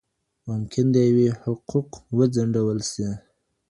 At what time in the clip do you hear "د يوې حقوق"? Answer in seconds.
0.93-1.89